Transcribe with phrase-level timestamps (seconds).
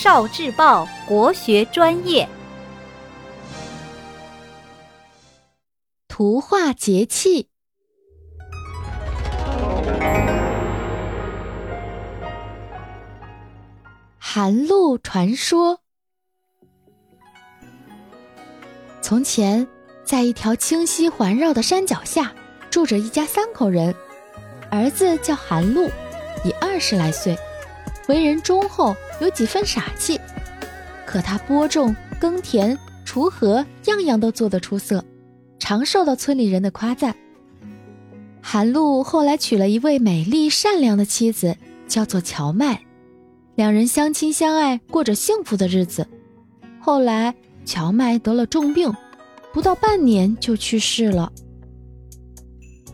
[0.00, 2.28] 少智报国学专业。
[6.06, 7.48] 图画节气，
[14.20, 15.80] 寒露传说。
[19.02, 19.66] 从前，
[20.04, 22.32] 在一条清溪环绕的山脚下，
[22.70, 23.92] 住着一家三口人。
[24.70, 25.88] 儿子叫韩露，
[26.44, 27.36] 已二十来岁，
[28.08, 30.20] 为人忠厚，有几分傻气。
[31.06, 35.04] 可他播种、耕田、锄禾，样样都做得出色，
[35.58, 37.14] 常受到村里人的夸赞。
[38.40, 41.56] 韩露后来娶了一位美丽善良的妻子，
[41.86, 42.82] 叫做荞麦，
[43.54, 46.06] 两人相亲相爱，过着幸福的日子。
[46.80, 47.34] 后来，
[47.66, 48.90] 荞麦得了重病，
[49.52, 51.30] 不到半年就去世了。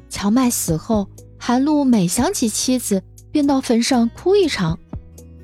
[0.09, 4.79] 荞麦死后，韩露每想起妻子，便到坟上哭一场。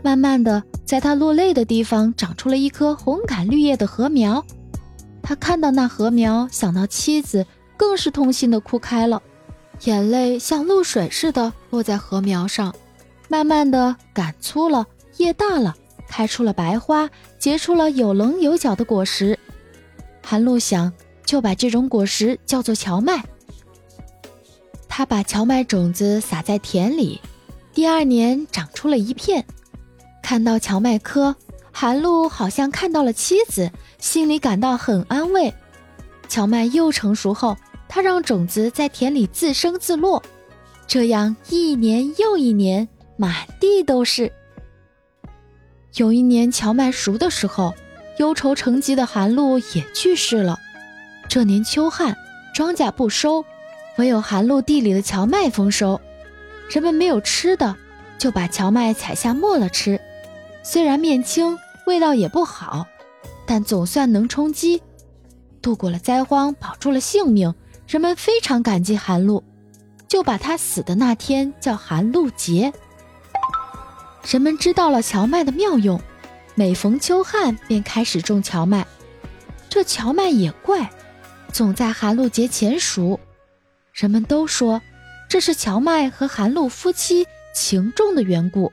[0.02, 4.44] 慢慢的，在他落泪的地方长出了一棵红杆绿叶的禾苗。
[5.22, 9.22] 他看到那禾苗，想到妻子，更是痛心的哭开了，
[9.84, 12.74] 眼泪像露水似的落在禾苗上。
[13.28, 14.86] 慢慢的，杆粗了，
[15.18, 15.76] 叶大了，
[16.08, 17.08] 开出了白花，
[17.38, 19.38] 结出了有棱有角的果实。
[20.24, 20.92] 韩露想，
[21.24, 23.22] 就把这种果实叫做荞麦。
[24.88, 27.20] 他把荞麦种子撒在田里，
[27.72, 29.44] 第二年长出了一片。
[30.30, 31.34] 看到荞麦棵，
[31.72, 35.52] 韩露好像看到了妻子，心里感到很安慰。
[36.28, 37.56] 荞麦又成熟后，
[37.88, 40.22] 他让种子在田里自生自落，
[40.86, 44.32] 这样一年又一年，满地都是。
[45.96, 47.74] 有一年荞麦熟的时候，
[48.18, 50.60] 忧愁成疾的韩露也去世了。
[51.28, 52.16] 这年秋旱，
[52.54, 53.44] 庄稼不收。
[53.98, 56.00] 唯有寒露地里的荞麦丰收，
[56.68, 57.74] 人们没有吃的，
[58.16, 60.00] 就把荞麦采下磨了吃。
[60.62, 62.86] 虽然面青，味道也不好，
[63.46, 64.82] 但总算能充饥，
[65.62, 67.54] 度过了灾荒，保住了性命。
[67.88, 69.42] 人们非常感激寒露，
[70.06, 72.72] 就把他死的那天叫寒露节。
[74.30, 76.00] 人们知道了荞麦的妙用，
[76.54, 78.86] 每逢秋旱便开始种荞麦。
[79.68, 80.90] 这荞麦也怪，
[81.52, 83.18] 总在寒露节前熟。
[83.92, 84.80] 人们都说，
[85.28, 88.72] 这是荞麦和韩露夫妻情重的缘故。